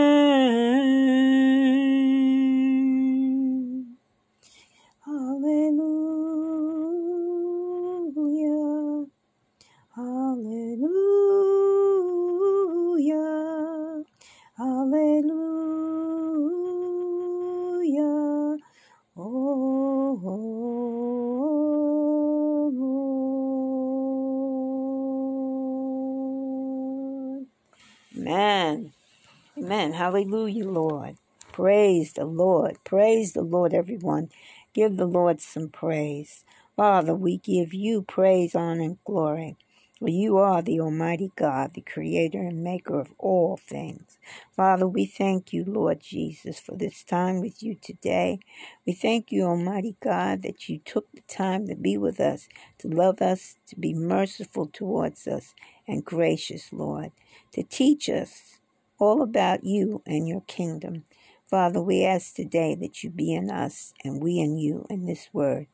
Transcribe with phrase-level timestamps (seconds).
[30.22, 31.16] Hallelujah, Lord.
[31.52, 32.78] Praise the Lord.
[32.84, 34.30] Praise the Lord, everyone.
[34.72, 36.44] Give the Lord some praise.
[36.76, 39.56] Father, we give you praise, honor, and glory.
[39.98, 44.18] For you are the Almighty God, the Creator and Maker of all things.
[44.56, 48.38] Father, we thank you, Lord Jesus, for this time with you today.
[48.86, 52.48] We thank you, Almighty God, that you took the time to be with us,
[52.78, 55.54] to love us, to be merciful towards us,
[55.88, 57.12] and gracious, Lord,
[57.54, 58.60] to teach us
[59.02, 61.04] all about you and your kingdom.
[61.50, 65.30] Father, we ask today that you be in us and we in you in this
[65.32, 65.66] word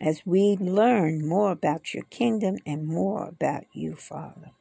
[0.00, 4.52] as we learn more about your kingdom and more about you, Father.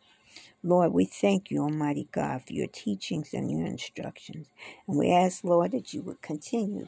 [0.63, 4.49] Lord, we thank you, Almighty God, for your teachings and your instructions.
[4.87, 6.87] And we ask, Lord, that you would continue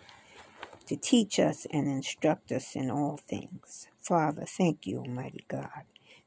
[0.87, 3.87] to teach us and instruct us in all things.
[4.01, 5.83] Father, thank you, Almighty God.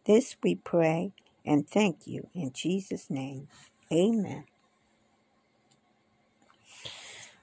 [0.06, 1.12] This we pray
[1.46, 3.48] and thank you in Jesus' name.
[3.92, 4.44] Amen.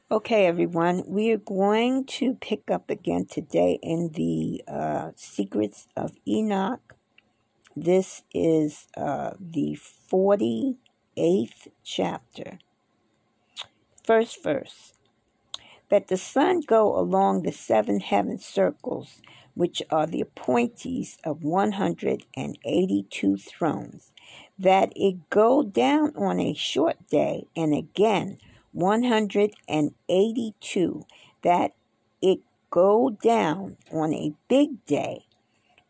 [0.09, 6.13] Okay, everyone, we are going to pick up again today in the uh, Secrets of
[6.25, 6.95] Enoch.
[7.75, 9.78] This is uh, the
[10.09, 12.59] 48th chapter.
[14.01, 14.94] First verse
[15.90, 19.22] That the sun go along the seven heaven circles,
[19.56, 24.13] which are the appointees of 182 thrones,
[24.57, 28.38] that it go down on a short day, and again
[28.78, 31.06] 182,
[31.42, 31.74] that
[32.22, 32.40] it
[32.70, 35.26] go down on a big day,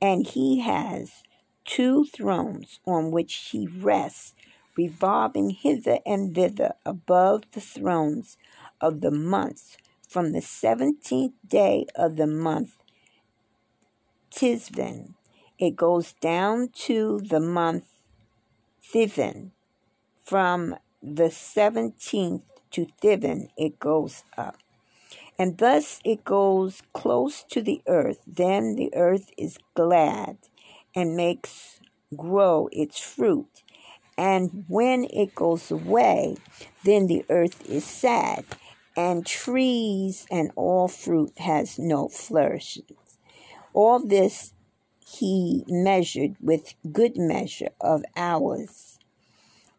[0.01, 1.23] and he has
[1.65, 4.33] two thrones on which he rests,
[4.77, 8.37] revolving hither and thither above the thrones
[8.79, 9.75] of the months
[10.07, 12.77] from the seventeenth day of the month
[14.31, 15.15] Tisvan.
[15.59, 17.99] It goes down to the month
[18.93, 19.51] Thivan.
[20.23, 22.45] From the seventeenth
[22.77, 24.57] to Thivan it goes up.
[25.39, 28.19] And thus it goes close to the earth.
[28.27, 30.37] Then the earth is glad
[30.95, 31.79] and makes
[32.15, 33.63] grow its fruit.
[34.15, 36.37] And when it goes away,
[36.83, 38.45] then the earth is sad,
[38.95, 43.17] and trees and all fruit has no flourishes.
[43.73, 44.53] All this
[44.99, 48.96] he measured with good measure of hours,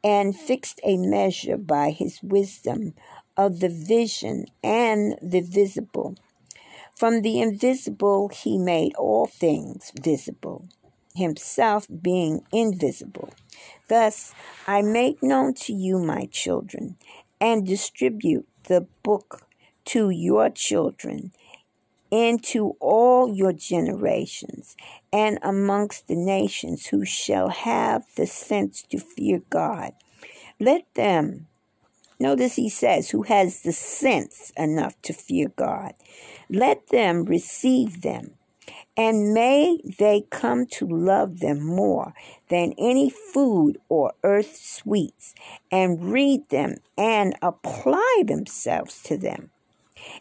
[0.03, 2.94] and fixed a measure by his wisdom
[3.36, 6.16] of the vision and the visible.
[6.97, 10.69] From the invisible he made all things visible,
[11.14, 13.30] himself being invisible.
[13.89, 14.34] Thus
[14.66, 16.97] I make known to you, my children,
[17.41, 19.47] and distribute the book
[19.86, 21.33] to your children
[22.10, 24.77] into all your generations
[25.13, 29.93] and amongst the nations who shall have the sense to fear God.
[30.60, 31.47] Let them,
[32.19, 35.93] notice he says, who has the sense enough to fear God,
[36.49, 38.34] let them receive them.
[38.97, 42.15] And may they come to love them more
[42.49, 45.34] than any food or earth sweets,
[45.71, 49.51] and read them and apply themselves to them.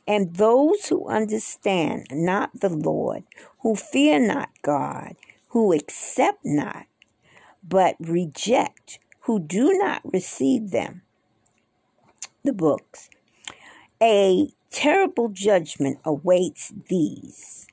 [0.07, 3.23] And those who understand not the Lord,
[3.59, 5.15] who fear not God,
[5.49, 6.85] who accept not,
[7.67, 11.01] but reject, who do not receive them,
[12.43, 13.09] the books,
[14.01, 17.67] a terrible judgment awaits these.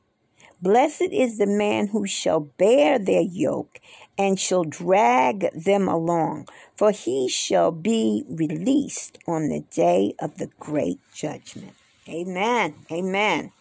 [0.61, 3.81] Blessed is the man who shall bear their yoke
[4.17, 10.49] and shall drag them along, for he shall be released on the day of the
[10.59, 11.75] great judgment.
[12.09, 12.75] Amen.
[12.93, 13.53] Amen.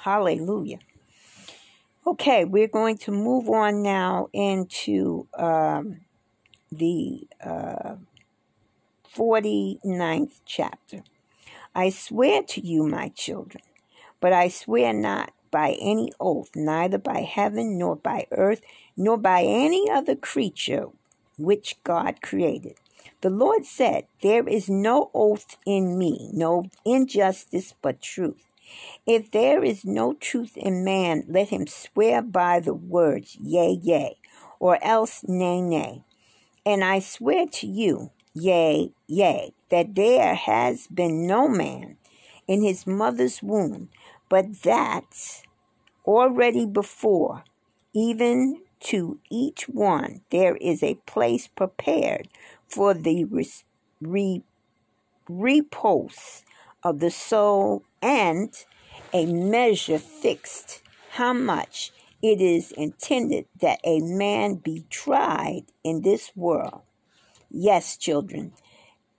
[0.00, 0.80] Hallelujah.
[2.06, 6.00] Okay, we're going to move on now into um,
[6.72, 7.96] the uh,
[9.14, 11.04] 49th chapter.
[11.74, 13.62] I swear to you, my children,
[14.20, 18.62] but I swear not by any oath, neither by heaven, nor by earth,
[18.96, 20.86] nor by any other creature
[21.38, 22.79] which God created.
[23.20, 28.46] The Lord said, There is no oath in me, no injustice, but truth.
[29.06, 34.16] If there is no truth in man, let him swear by the words, Yea, yea,
[34.58, 36.04] or else, Nay, nay.
[36.64, 41.96] And I swear to you, Yea, yea, that there has been no man
[42.46, 43.88] in his mother's womb,
[44.28, 45.42] but that
[46.06, 47.42] already before,
[47.92, 52.28] even to each one, there is a place prepared
[52.70, 53.26] for the
[54.00, 54.44] re-
[55.28, 56.44] repose
[56.82, 58.54] of the soul and
[59.12, 60.82] a measure fixed
[61.12, 66.82] how much it is intended that a man be tried in this world.
[67.50, 68.52] Yes, children,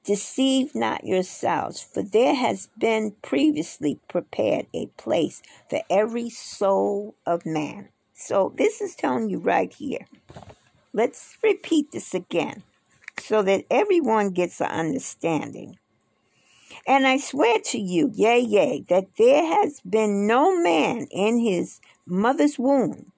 [0.06, 7.46] deceive not yourselves, for there has been previously prepared a place for every soul of
[7.46, 7.90] man.
[8.14, 10.06] So, this is telling you right here.
[10.94, 12.64] Let's repeat this again
[13.20, 15.78] so that everyone gets an understanding.
[16.88, 21.80] And I swear to you, yea, yea, that there has been no man in his
[22.06, 23.12] mother's womb,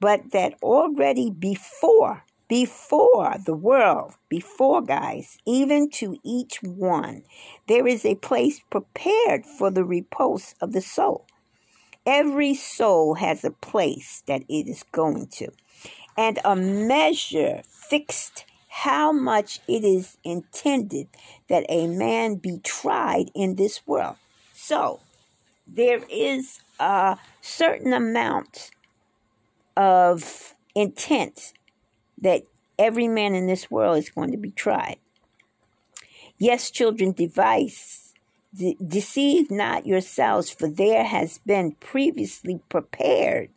[0.00, 7.22] but that already before, before the world, before guys, even to each one,
[7.68, 11.26] there is a place prepared for the repose of the soul.
[12.04, 15.50] Every soul has a place that it is going to,
[16.16, 18.46] and a measure fixed
[18.82, 21.08] how much it is intended
[21.48, 24.14] that a man be tried in this world.
[24.54, 25.00] So,
[25.66, 28.70] there is a certain amount
[29.76, 31.54] of intent
[32.20, 32.42] that
[32.78, 34.98] every man in this world is going to be tried.
[36.38, 38.14] Yes, children, device,
[38.54, 43.50] de- deceive not yourselves, for there has been previously prepared,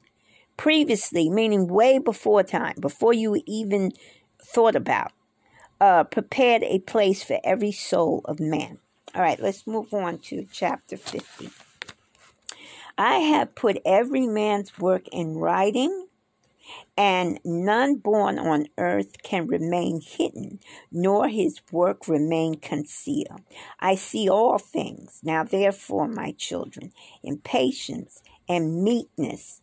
[0.57, 3.91] previously, meaning way before time, before you even
[4.53, 5.11] thought about,
[5.79, 8.79] uh, prepared a place for every soul of man.
[9.15, 11.49] All right, let's move on to chapter 50.
[12.97, 16.07] I have put every man's work in writing,
[16.95, 20.59] and none born on earth can remain hidden,
[20.91, 23.41] nor his work remain concealed.
[23.79, 25.19] I see all things.
[25.23, 26.93] Now, therefore, my children,
[27.23, 29.61] in patience and meekness,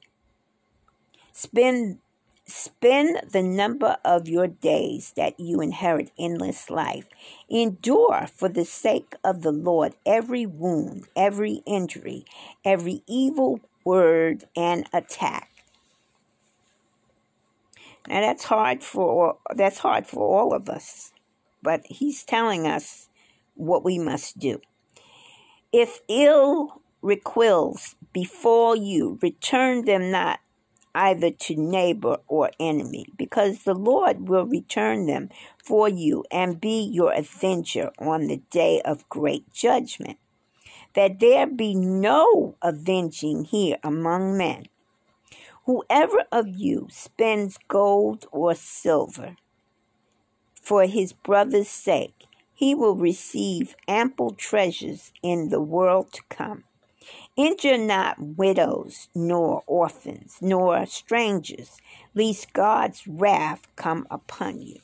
[1.33, 1.99] spend
[2.49, 7.07] Spend the number of your days that you inherit endless life.
[7.51, 12.25] Endure for the sake of the Lord every wound, every injury,
[12.65, 15.51] every evil word and attack.
[18.09, 21.13] Now that's hard for that's hard for all of us.
[21.63, 23.11] But he's telling us
[23.57, 24.61] what we must do.
[25.71, 30.41] If ill requils befall you, return them not
[30.95, 35.31] either to neighbor or enemy, because the Lord will return them
[35.63, 40.19] for you and be your avenger on the day of great judgment.
[40.95, 44.67] That there be no avenging here among men.
[45.67, 49.37] Whoever of you spends gold or silver
[50.69, 56.65] for his brother's sake, he will receive ample treasures in the world to come.
[57.39, 61.81] Injure not widows, nor orphans, nor strangers,
[62.13, 64.81] lest God's wrath come upon you.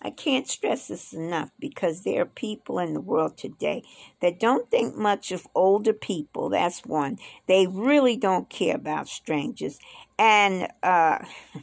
[0.00, 3.82] I can't stress this enough because there are people in the world today
[4.20, 6.50] that don't think much of older people.
[6.50, 7.18] That's one.
[7.48, 9.80] They really don't care about strangers,
[10.16, 11.18] and uh,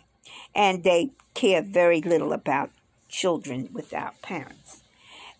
[0.53, 2.71] and they care very little about
[3.07, 4.82] children without parents.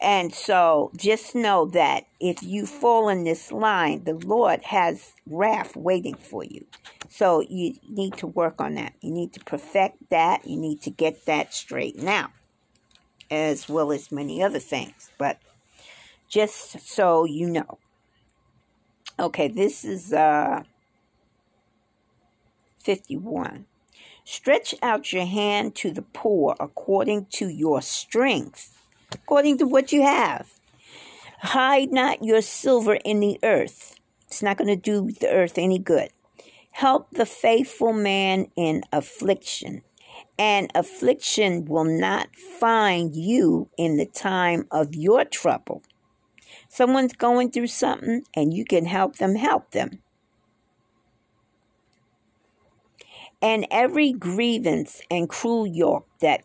[0.03, 5.77] And so just know that if you fall in this line, the Lord has wrath
[5.77, 6.65] waiting for you.
[7.09, 8.95] So you need to work on that.
[8.99, 10.45] You need to perfect that.
[10.45, 12.31] You need to get that straight now,
[13.31, 15.09] as well as many other things.
[15.17, 15.39] But
[16.27, 17.77] just so you know.
[19.17, 20.63] Okay, this is uh,
[22.79, 23.67] 51.
[24.25, 28.82] Stretch out your hand to the poor according to your strength
[29.13, 30.49] according to what you have.
[31.39, 33.99] Hide not your silver in the earth.
[34.27, 36.09] It's not going to do the earth any good.
[36.71, 39.83] Help the faithful man in affliction
[40.37, 45.83] and affliction will not find you in the time of your trouble.
[46.69, 49.99] Someone's going through something and you can help them help them.
[53.41, 56.43] And every grievance and cruel yoke that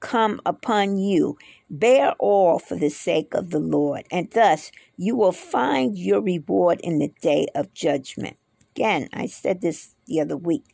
[0.00, 1.36] come upon you,
[1.72, 6.80] bear all for the sake of the Lord, and thus you will find your reward
[6.82, 8.36] in the day of judgment.
[8.76, 10.64] Again, I said this the other week.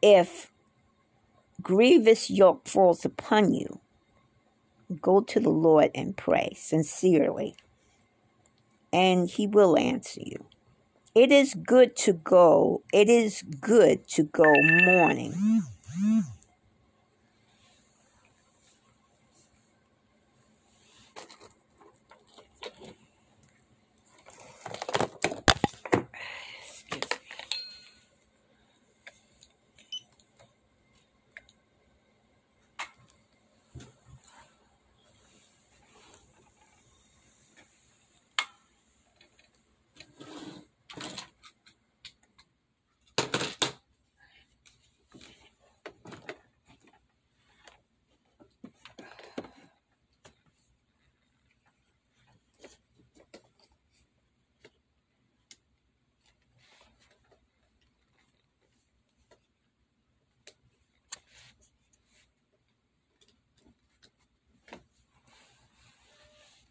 [0.00, 0.52] If
[1.60, 3.80] grievous yoke falls upon you,
[5.02, 7.56] go to the Lord and pray sincerely,
[8.92, 10.46] and He will answer you.
[11.14, 12.82] It is good to go.
[12.92, 15.62] It is good to go mourning.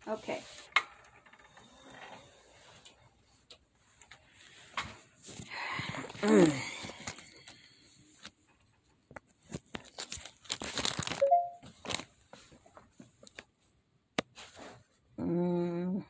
[0.10, 0.42] Okay.
[15.20, 16.04] Mm.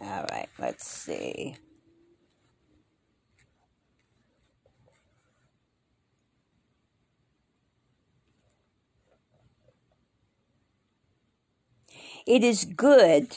[0.00, 1.56] All right, let's see.
[12.26, 13.36] It is good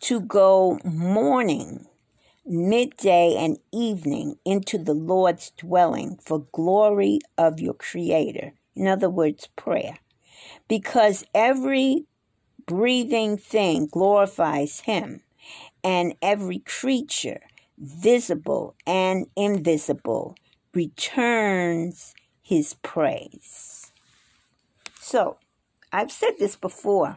[0.00, 1.86] to go morning,
[2.44, 8.54] midday, and evening into the Lord's dwelling for glory of your Creator.
[8.74, 9.98] In other words, prayer.
[10.66, 12.06] Because every
[12.66, 15.22] breathing thing glorifies Him,
[15.84, 17.42] and every creature,
[17.78, 20.34] visible and invisible,
[20.74, 23.92] returns His praise.
[25.00, 25.36] So,
[25.92, 27.14] I've said this before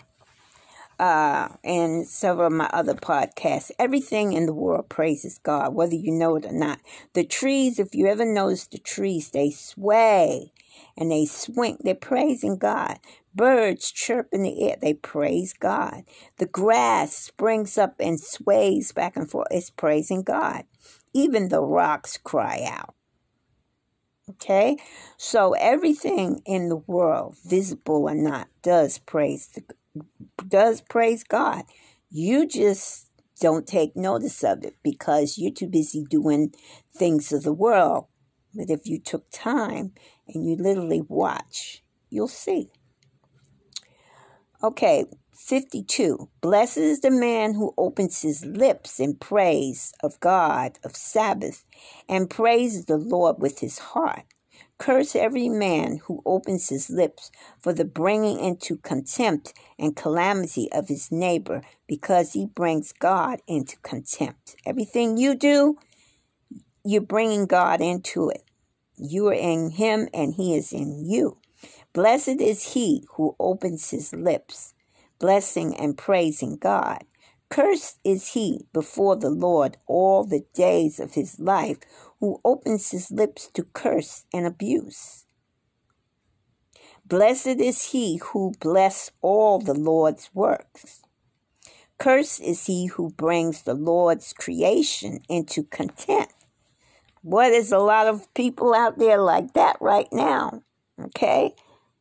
[1.02, 3.72] uh, and several of my other podcasts.
[3.80, 6.80] Everything in the world praises God, whether you know it or not.
[7.14, 10.54] The trees, if you ever notice the trees, they sway
[10.96, 11.80] and they swing.
[11.82, 13.00] They're praising God.
[13.34, 14.78] Birds chirp in the air.
[14.80, 16.04] They praise God.
[16.38, 19.48] The grass springs up and sways back and forth.
[19.50, 20.66] It's praising God.
[21.14, 22.94] Even the rocks cry out.
[24.30, 24.78] Okay?
[25.18, 29.64] So everything in the world, visible or not, does praise the,
[30.48, 31.64] does praise God.
[32.10, 36.54] You just don't take notice of it because you're too busy doing
[36.96, 38.06] things of the world.
[38.54, 39.94] But if you took time
[40.28, 42.70] and you literally watch, you'll see.
[44.62, 46.30] Okay, 52.
[46.42, 51.66] Blessed is the man who opens his lips in praise of God, of Sabbath,
[52.08, 54.26] and praises the Lord with his heart.
[54.82, 60.88] Curse every man who opens his lips for the bringing into contempt and calamity of
[60.88, 64.56] his neighbor, because he brings God into contempt.
[64.66, 65.78] Everything you do,
[66.84, 68.44] you're bringing God into it.
[68.98, 71.38] You are in him and he is in you.
[71.94, 74.74] Blessed is he who opens his lips,
[75.20, 77.04] blessing and praising God.
[77.52, 81.78] Cursed is he before the Lord all the days of his life
[82.22, 85.26] who opens his lips to curse and abuse.
[87.04, 91.02] Blessed is he who bless all the Lord's works.
[91.98, 96.34] Cursed is he who brings the Lord's creation into contempt.
[97.24, 100.62] What is a lot of people out there like that right now?
[101.00, 101.54] Okay?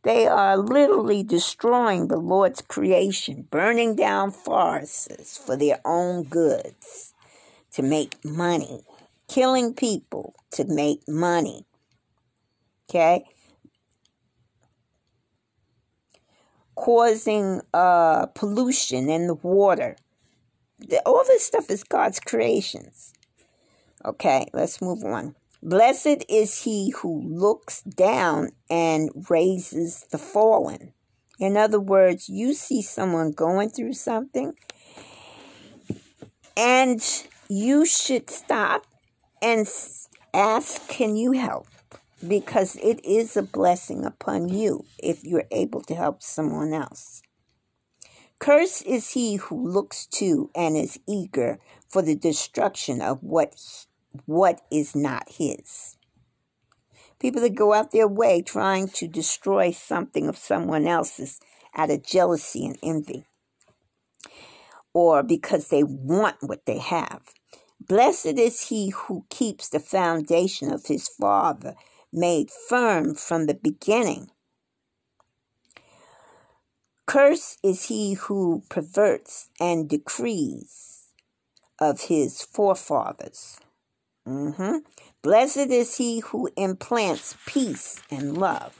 [0.03, 7.15] They are literally destroying the Lord's creation, burning down forests for their own goods
[7.73, 8.83] to make money
[9.31, 11.65] killing people to make money.
[12.89, 13.25] Okay?
[16.75, 19.97] Causing uh, pollution in the water.
[21.07, 23.13] All this stuff is God's creations.
[24.05, 25.37] Okay, let's move on.
[25.63, 30.95] Blessed is he who looks down and raises the fallen.
[31.39, 34.55] In other words, you see someone going through something
[36.57, 37.03] and
[37.49, 38.87] you should stop
[39.43, 39.67] and
[40.33, 41.67] Ask, can you help?
[42.27, 47.23] Because it is a blessing upon you if you're able to help someone else.
[48.39, 53.57] Cursed is he who looks to and is eager for the destruction of what
[54.27, 55.97] what is not his.
[57.19, 61.41] People that go out their way trying to destroy something of someone else's
[61.77, 63.25] out of jealousy and envy,
[64.93, 67.35] or because they want what they have.
[67.91, 71.75] Blessed is he who keeps the foundation of his father
[72.13, 74.31] made firm from the beginning.
[77.05, 81.09] Cursed is he who perverts and decrees
[81.81, 83.59] of his forefathers.
[84.25, 84.77] Mm-hmm.
[85.21, 88.77] Blessed is he who implants peace and love.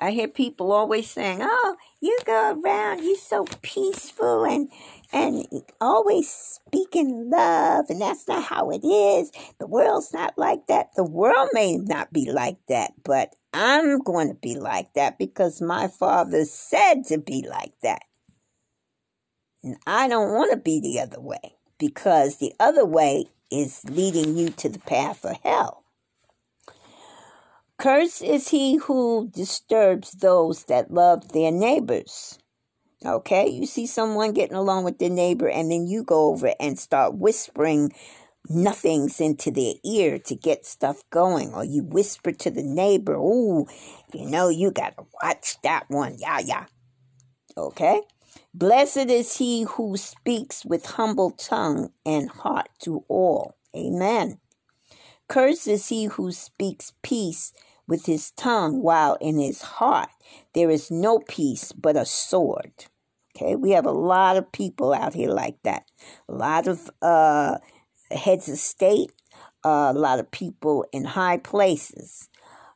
[0.00, 4.70] I hear people always saying, "Oh, you go around, you're so peaceful and
[5.12, 5.44] and
[5.80, 9.32] always speaking love, and that's not how it is.
[9.58, 10.90] The world's not like that.
[10.94, 15.60] The world may not be like that, but I'm going to be like that because
[15.60, 18.02] my father said to be like that.
[19.64, 24.36] And I don't want to be the other way because the other way is leading
[24.36, 25.79] you to the path of hell.
[27.80, 32.38] Cursed is he who disturbs those that love their neighbors.
[33.06, 36.78] Okay, you see someone getting along with their neighbor, and then you go over and
[36.78, 37.90] start whispering
[38.50, 43.66] nothings into their ear to get stuff going, or you whisper to the neighbor, "Ooh,
[44.12, 46.66] you know, you gotta watch that one." Yeah, yeah.
[47.56, 48.02] Okay,
[48.52, 53.54] Blessed is he who speaks with humble tongue and heart to all.
[53.74, 54.38] Amen.
[55.28, 57.54] Cursed is he who speaks peace
[57.90, 60.08] with his tongue while in his heart
[60.54, 62.72] there is no peace but a sword.
[63.36, 65.84] Okay, we have a lot of people out here like that.
[66.28, 67.58] A lot of uh,
[68.10, 69.12] heads of state,
[69.64, 72.28] uh, a lot of people in high places,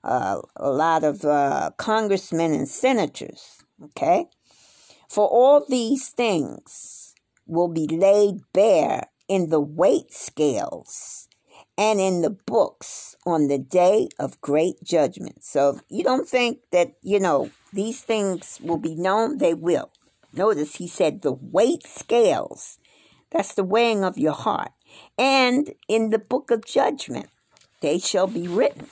[0.03, 3.63] uh, a lot of uh, congressmen and senators.
[3.83, 4.27] Okay,
[5.09, 7.15] for all these things
[7.47, 11.29] will be laid bare in the weight scales
[11.77, 15.45] and in the books on the day of great judgment.
[15.45, 19.91] So you don't think that, you know, these things will be known, they will.
[20.33, 22.79] Notice he said the weight scales.
[23.31, 24.73] That's the weighing of your heart.
[25.19, 27.29] And in the book of judgment,
[27.81, 28.87] they shall be written.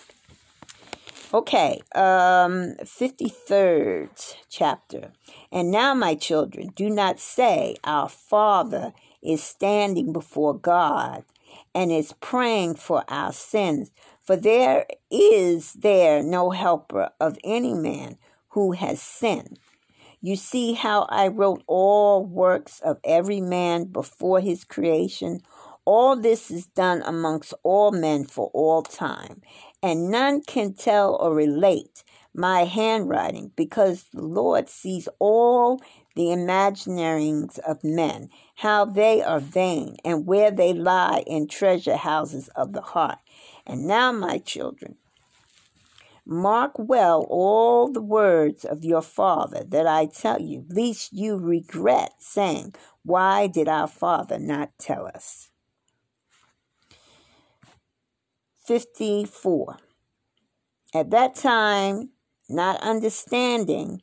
[1.35, 5.13] Okay, um, 53rd chapter.
[5.51, 8.93] And now, my children, do not say, Our Father
[9.23, 11.25] is standing before God
[11.75, 13.91] and is praying for our sins,
[14.23, 18.17] for there is there no helper of any man
[18.51, 19.59] who has sinned.
[20.21, 25.41] You see how I wrote all works of every man before his creation?
[25.85, 29.43] All this is done amongst all men for all time
[29.83, 35.81] and none can tell or relate my handwriting because the Lord sees all
[36.15, 42.49] the imaginings of men, how they are vain, and where they lie in treasure houses
[42.57, 43.19] of the heart.
[43.67, 44.97] And now, my children,
[46.27, 52.13] mark well all the words of your father that I tell you, lest you regret,
[52.19, 55.51] saying, Why did our father not tell us?
[58.67, 59.79] 54.
[60.95, 62.11] At that time,
[62.49, 64.03] not understanding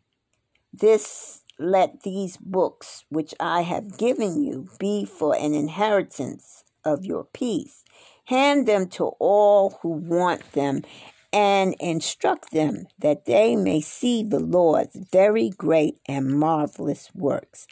[0.74, 7.26] this, let these books which I have given you be for an inheritance of your
[7.26, 7.84] peace.
[8.26, 10.84] Hand them to all who want them
[11.32, 17.68] and instruct them that they may see the Lord's very great and marvelous works.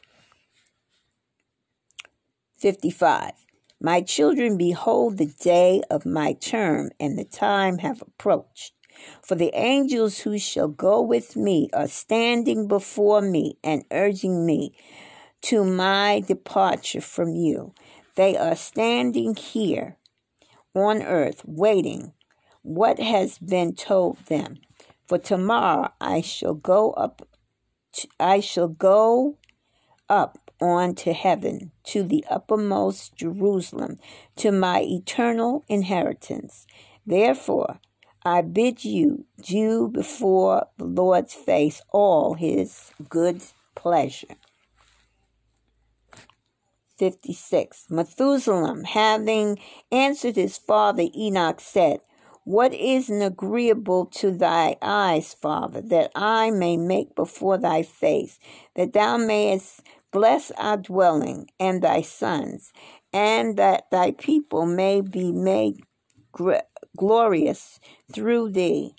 [2.58, 3.32] 55.
[3.80, 8.74] My children, behold, the day of my term and the time have approached.
[9.22, 14.76] For the angels who shall go with me are standing before me and urging me
[15.44, 17.74] to my departure from you.
[18.16, 19.98] They are standing here
[20.74, 22.14] on earth waiting
[22.62, 24.58] what has been told them.
[25.08, 27.28] For tomorrow I shall go up
[28.20, 29.38] I shall go
[30.10, 33.98] up on to heaven, to the uppermost Jerusalem,
[34.38, 36.66] to my eternal inheritance.
[37.06, 37.80] Therefore,
[38.28, 43.42] I bid you do before the Lord's face all his good
[43.74, 44.36] pleasure.
[46.98, 47.86] 56.
[47.90, 49.60] Methuselah, having
[49.94, 52.02] answered his father Enoch, said,
[52.44, 58.40] what is an agreeable to thy eyes, Father, that I may make before thy face,
[58.76, 62.72] that thou mayest Bless our dwelling and thy sons,
[63.12, 65.82] and that thy people may be made
[66.96, 67.80] glorious
[68.12, 68.96] through thee.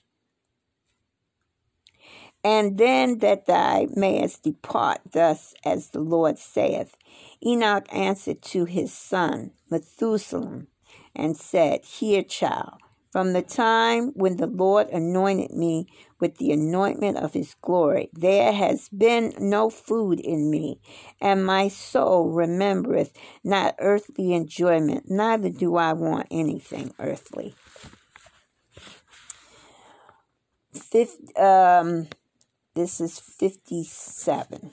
[2.45, 6.97] And then that thou mayest depart thus as the Lord saith.
[7.45, 10.63] Enoch answered to his son Methuselah
[11.15, 12.79] and said, Hear, child,
[13.11, 15.87] from the time when the Lord anointed me
[16.21, 20.81] with the anointment of his glory, there has been no food in me,
[21.21, 27.55] and my soul remembereth not earthly enjoyment, neither do I want anything earthly.
[30.75, 32.09] Fifth, um,
[32.75, 34.71] this is 57.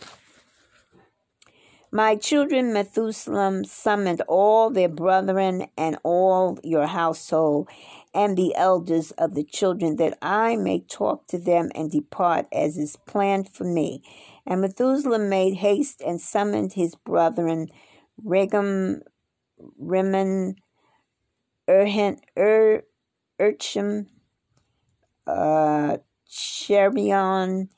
[1.91, 7.69] My children, Methuselah summoned all their brethren and all your household
[8.15, 12.77] and the elders of the children, that I may talk to them and depart as
[12.77, 14.01] is planned for me.
[14.47, 17.67] And Methuselah made haste and summoned his brethren,
[18.23, 19.01] Regem,
[19.77, 20.55] Rimmon,
[21.67, 22.83] Erhen, Ur,
[23.39, 24.07] Urchim,
[25.27, 25.97] uh,
[26.29, 27.69] Cherion,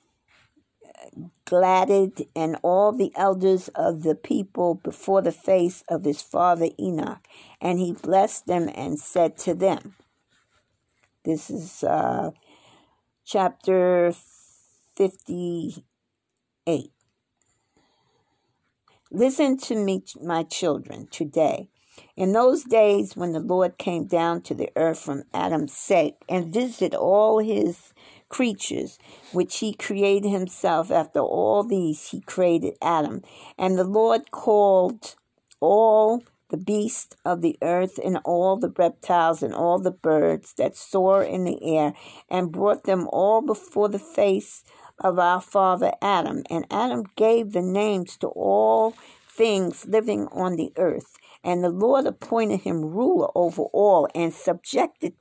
[1.45, 7.25] Gladed and all the elders of the people before the face of his father Enoch.
[7.61, 9.95] And he blessed them and said to them,
[11.27, 12.31] This is uh,
[13.25, 14.13] chapter
[14.95, 15.83] 58.
[19.11, 21.67] Listen to me, my children, today.
[22.15, 26.53] In those days when the Lord came down to the earth from Adam's sake and
[26.53, 27.91] visited all his
[28.29, 28.97] creatures
[29.33, 30.89] which he created himself.
[30.91, 33.21] After all these, he created Adam.
[33.57, 35.15] And the Lord called
[35.59, 40.75] all the beasts of the earth and all the reptiles and all the birds that
[40.75, 41.93] soar in the air
[42.29, 44.63] and brought them all before the face
[44.99, 46.43] of our father Adam.
[46.49, 48.95] And Adam gave the names to all
[49.29, 51.17] things living on the earth.
[51.43, 55.13] And the Lord appointed him ruler over all and subjected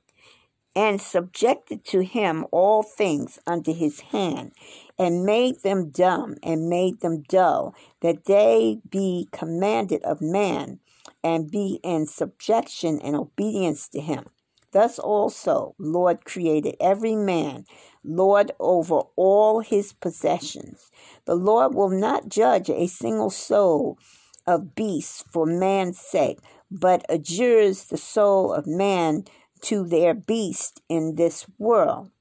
[0.77, 4.51] and subjected to him all things under his hand,
[4.99, 10.79] and made them dumb, and made them dull, that they be commanded of man,
[11.27, 14.27] and be in subjection and obedience to him.
[14.71, 17.65] Thus also, Lord created every man
[18.01, 20.89] Lord over all his possessions.
[21.25, 23.99] The Lord will not judge a single soul
[24.45, 26.39] of beasts for man's sake,
[26.71, 29.25] but adjures the soul of man
[29.63, 32.11] to their beast in this world.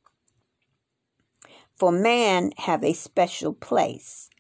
[1.77, 4.31] For man have a special place.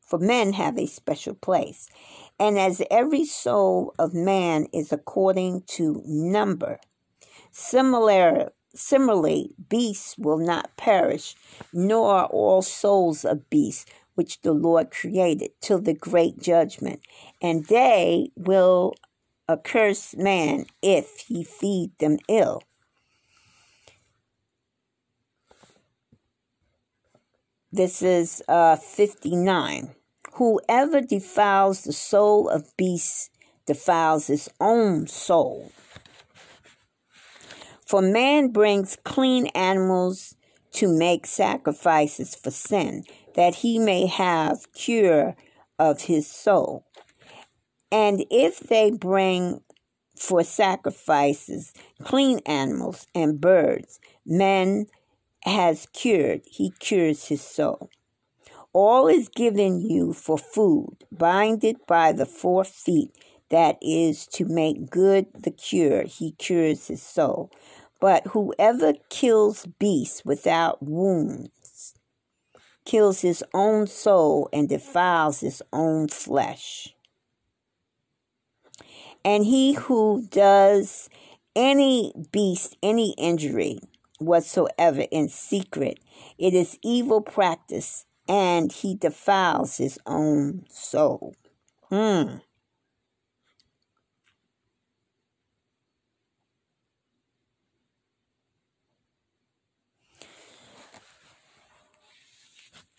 [0.00, 1.88] For men have a special place.
[2.38, 6.80] And as every soul of man is according to number,
[7.52, 11.36] similar, similarly, beasts will not perish,
[11.72, 17.00] nor are all souls of beasts which the Lord created till the great judgment,
[17.42, 18.94] and they will
[19.48, 22.62] a cursed man if he feed them ill.
[27.70, 29.94] This is uh, 59.
[30.34, 33.30] Whoever defiles the soul of beasts
[33.66, 35.70] defiles his own soul.
[37.86, 40.34] For man brings clean animals
[40.72, 43.04] to make sacrifices for sin,
[43.36, 45.36] that he may have cure
[45.78, 46.84] of his soul.
[47.92, 49.60] And if they bring
[50.16, 54.86] for sacrifices clean animals and birds, man
[55.44, 57.88] has cured, he cures his soul.
[58.74, 63.12] All is given you for food, binded by the four feet,
[63.48, 67.50] that is to make good the cure, he cures his soul.
[68.00, 71.94] But whoever kills beasts without wounds
[72.84, 76.94] kills his own soul and defiles his own flesh.
[79.24, 81.08] And he who does
[81.56, 83.78] any beast any injury
[84.18, 85.98] whatsoever in secret,
[86.38, 91.34] it is evil practice, and he defiles his own soul.
[91.90, 92.36] Hmm.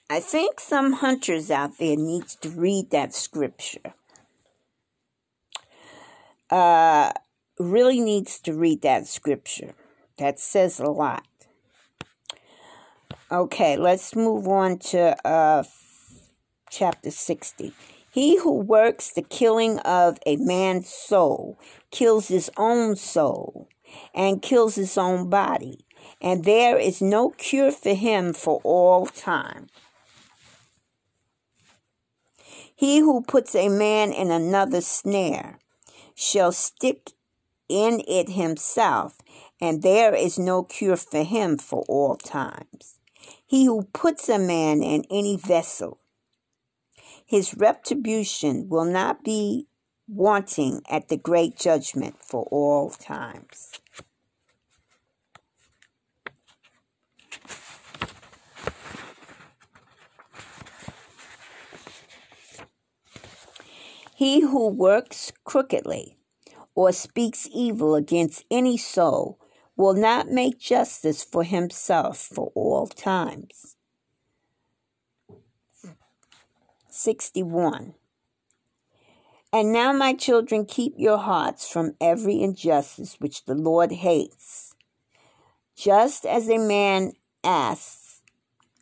[0.08, 3.94] I think some hunters out there needs to read that scripture
[6.50, 7.12] uh,
[7.60, 9.74] really needs to read that scripture.
[10.18, 11.26] That says a lot.
[13.32, 15.64] Okay, let's move on to uh,
[16.70, 17.74] chapter 60.
[18.12, 21.58] He who works the killing of a man's soul
[21.90, 23.68] kills his own soul
[24.14, 25.88] and kills his own body,
[26.22, 29.70] and there is no cure for him for all time.
[32.76, 35.58] He who puts a man in another snare
[36.14, 37.10] shall stick
[37.68, 39.18] in it himself,
[39.60, 42.95] and there is no cure for him for all times.
[43.56, 46.02] He who puts a man in any vessel,
[47.26, 49.68] his retribution will not be
[50.10, 53.80] wanting at the great judgment for all times.
[64.18, 66.18] He who works crookedly
[66.76, 69.40] or speaks evil against any soul
[69.76, 73.76] will not make justice for himself for all times.
[76.90, 77.94] 61.
[79.52, 84.76] And now, my children, keep your hearts from every injustice which the Lord hates.
[85.76, 88.22] Just as a man asks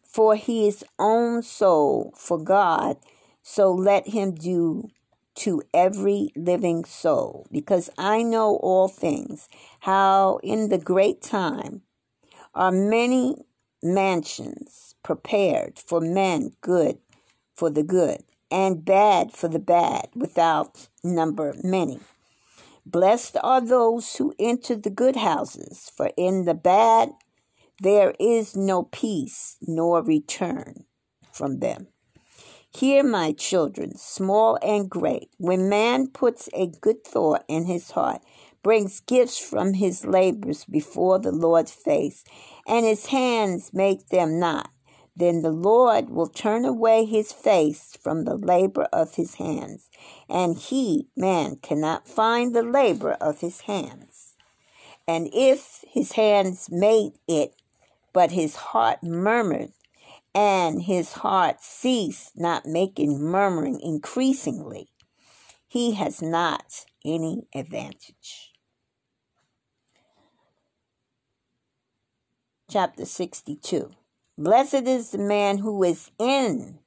[0.03, 2.97] for his own soul for God,
[3.41, 4.89] so let him do
[5.36, 9.50] to every living soul, because I know all things,
[9.82, 11.82] how in the great time
[12.54, 13.46] are many
[13.82, 16.98] mansions prepared for men good
[17.56, 22.00] for the good, and bad for the bad, without number many.
[22.86, 27.12] Blessed are those who enter the good houses, for in the bad
[27.82, 30.86] there is no peace nor return
[31.32, 31.88] from them.
[32.75, 38.23] Hear, my children, small and great, when man puts a good thought in his heart,
[38.63, 42.23] brings gifts from his labors before the Lord's face,
[42.67, 44.71] and his hands make them not,
[45.15, 49.89] then the Lord will turn away his face from the labor of his hands,
[50.27, 54.33] and he, man, cannot find the labor of his hands.
[55.07, 57.53] And if his hands made it,
[58.13, 59.73] but his heart murmured,
[60.36, 64.89] and his heart ceased not making murmuring increasingly,
[65.67, 68.52] he has not any advantage.
[72.69, 73.91] Chapter 62
[74.38, 76.80] Blessed is the man who is in.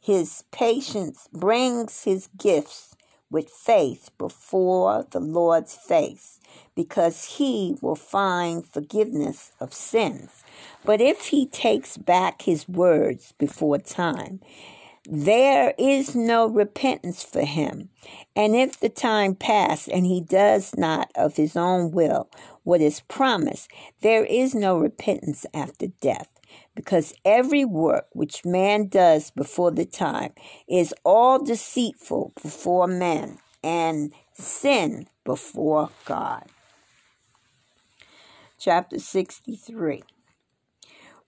[0.00, 2.91] His patience, brings his gifts
[3.32, 6.38] with faith before the Lord's face,
[6.76, 10.44] because he will find forgiveness of sins.
[10.84, 14.40] But if he takes back his words before time,
[15.10, 17.88] there is no repentance for him.
[18.36, 22.30] And if the time pass and he does not of his own will
[22.62, 23.68] what is promised,
[24.00, 26.28] there is no repentance after death
[26.74, 30.32] because every work which man does before the time
[30.68, 36.44] is all deceitful before men and sin before God.
[38.58, 40.02] Chapter 63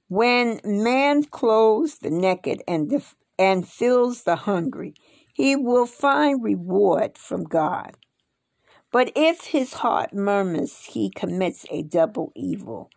[0.09, 4.95] When man clothes the naked and, def- and fills the hungry,
[5.35, 7.97] he will find reward from God.
[8.93, 12.91] But if his heart murmurs, he commits a double evil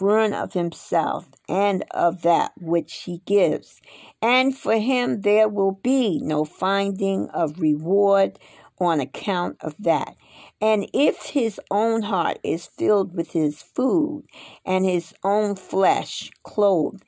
[0.00, 3.80] ruin of himself and of that which he gives.
[4.22, 8.38] And for him there will be no finding of reward
[8.80, 10.16] on account of that.
[10.60, 14.24] And if his own heart is filled with his food,
[14.64, 17.04] and his own flesh clothed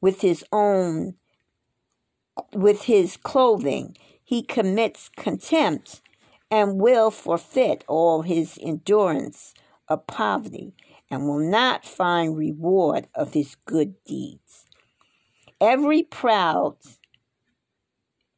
[0.00, 1.14] with his own
[2.52, 6.02] with his clothing, he commits contempt
[6.50, 9.54] and will forfeit all his endurance
[9.88, 10.74] of poverty
[11.10, 14.64] and will not find reward of his good deeds.
[15.60, 16.76] Every proud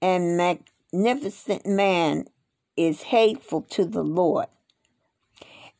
[0.00, 2.26] and magnificent man
[2.76, 4.46] is hateful to the Lord,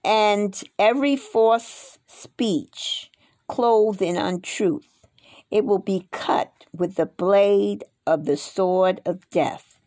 [0.05, 3.11] and every false speech
[3.47, 5.07] clothed in untruth,
[5.51, 9.79] it will be cut with the blade of the sword of death,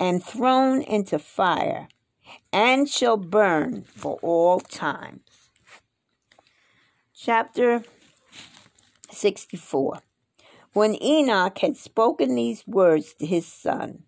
[0.00, 1.88] and thrown into fire,
[2.52, 5.20] and shall burn for all time
[7.24, 7.82] chapter
[9.10, 10.00] 64.
[10.74, 14.02] When Enoch had spoken these words to his son,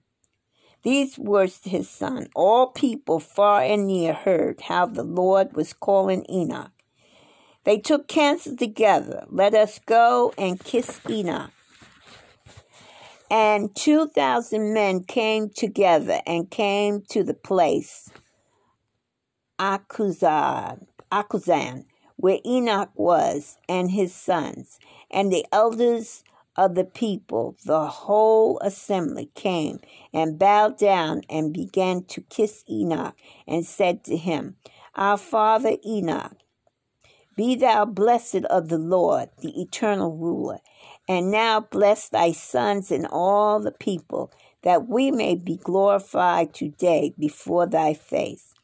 [0.83, 5.73] these words to his son, all people far and near heard how the Lord was
[5.73, 6.73] calling Enoch.
[7.65, 9.25] They took counsel together.
[9.31, 11.53] Let us go and kiss Enoch.
[13.31, 18.11] And 2,000 men came together and came to the place,
[19.59, 24.79] Achuzan, Achuzan where Enoch was, and his sons,
[25.11, 26.25] and the elders
[26.57, 29.79] of the people, the whole assembly came
[30.13, 33.15] and bowed down and began to kiss Enoch
[33.47, 34.57] and said to him,
[34.95, 36.37] Our father Enoch,
[37.37, 40.59] be thou blessed of the Lord, the eternal ruler,
[41.07, 47.15] and now bless thy sons and all the people that we may be glorified today
[47.19, 48.56] before thy face.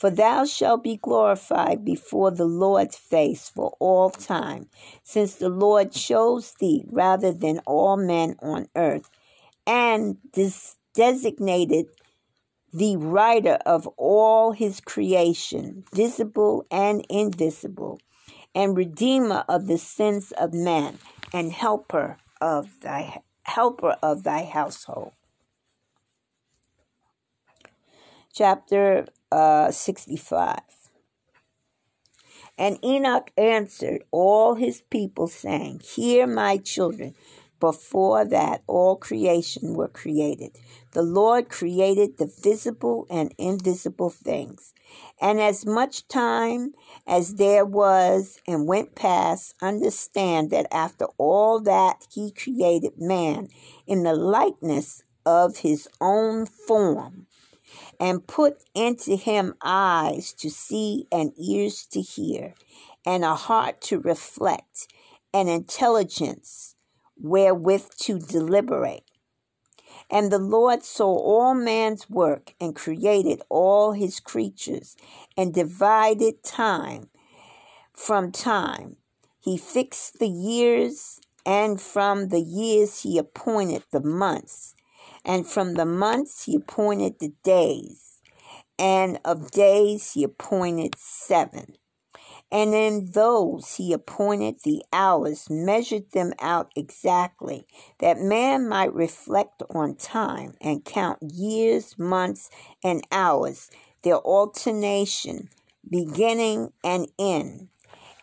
[0.00, 4.70] For thou shalt be glorified before the Lord's face for all time,
[5.02, 9.10] since the Lord chose thee rather than all men on earth,
[9.66, 10.16] and
[10.94, 11.88] designated
[12.72, 18.00] the writer of all his creation, visible and invisible,
[18.54, 20.98] and redeemer of the sins of men,
[21.30, 25.12] and helper of thy helper of thy household.
[28.32, 30.58] Chapter uh, 65.
[32.58, 37.14] And Enoch answered all his people, saying, Hear, my children,
[37.58, 40.52] before that all creation were created.
[40.92, 44.72] The Lord created the visible and invisible things.
[45.20, 46.72] And as much time
[47.06, 53.48] as there was and went past, understand that after all that he created man
[53.86, 57.26] in the likeness of his own form
[57.98, 62.54] and put into him eyes to see and ears to hear,
[63.04, 64.88] and a heart to reflect,
[65.32, 66.74] and intelligence
[67.16, 69.04] wherewith to deliberate.
[70.10, 74.96] And the Lord saw all man's work and created all his creatures
[75.36, 77.10] and divided time
[77.92, 78.96] from time.
[79.38, 84.74] He fixed the years, and from the years he appointed the months
[85.24, 88.20] and from the months he appointed the days,
[88.78, 91.76] and of days he appointed seven.
[92.52, 97.66] And in those he appointed the hours, measured them out exactly,
[98.00, 102.50] that man might reflect on time and count years, months,
[102.82, 103.70] and hours,
[104.02, 105.48] their alternation,
[105.88, 107.68] beginning and end,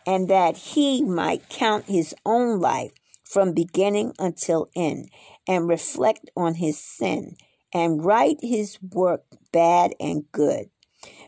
[0.05, 2.91] and that he might count his own life
[3.23, 5.09] from beginning until end,
[5.47, 7.35] and reflect on his sin
[7.73, 10.69] and write his work bad and good.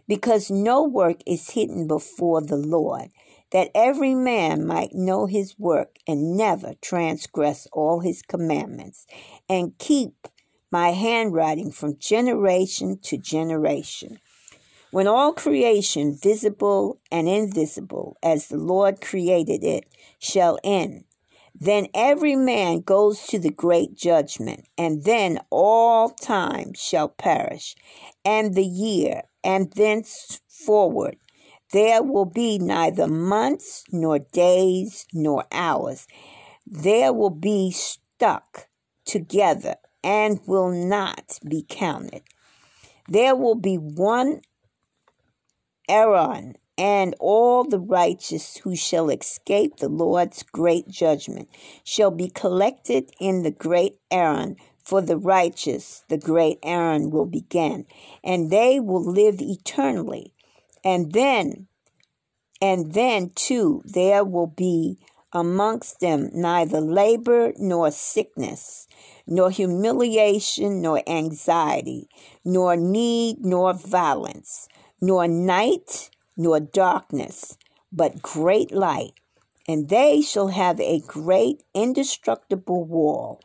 [0.08, 3.10] Because no work is hidden before the Lord,
[3.52, 9.06] that every man might know his work and never transgress all his commandments,
[9.48, 10.28] and keep
[10.72, 14.20] my handwriting from generation to generation.
[14.92, 19.86] When all creation, visible and invisible, as the Lord created it,
[20.18, 21.04] shall end,
[21.60, 27.76] then every man goes to the great judgment, and then all time shall perish,
[28.24, 31.18] and the year, and thenceforward
[31.72, 36.08] there will be neither months, nor days, nor hours.
[36.66, 38.68] There will be stuck
[39.06, 42.24] together and will not be counted.
[43.08, 44.42] There will be one
[45.90, 51.50] aeon and all the righteous who shall escape the Lord's great judgment
[51.84, 54.56] shall be collected in the great aeon.
[54.82, 57.86] For the righteous, the great aeon will begin,
[58.24, 60.34] and they will live eternally.
[60.84, 61.68] And then,
[62.62, 64.98] and then too, there will be
[65.34, 68.88] amongst them neither labor nor sickness,
[69.28, 72.08] nor humiliation nor anxiety,
[72.46, 74.70] nor need nor violence,
[75.02, 77.58] nor night nor darkness,
[77.92, 79.12] but great light.
[79.68, 83.42] And they shall have a great indestructible wall,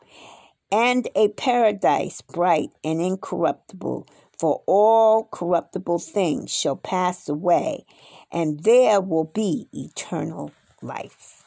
[0.70, 4.06] and a paradise bright and incorruptible.
[4.38, 7.84] For all corruptible things shall pass away,
[8.30, 11.42] and there will be eternal life.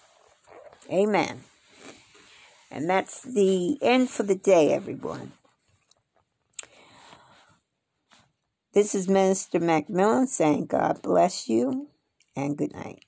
[0.92, 1.44] Amen.
[2.70, 5.32] And that's the end for the day, everyone.
[8.78, 11.88] This is Minister Macmillan saying, God bless you
[12.36, 13.04] and good night.